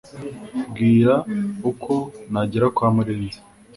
Mbwira 0.69 1.15
uko 1.69 1.93
nagera 2.31 2.67
kwa 2.75 2.87
murenzi 2.95 3.39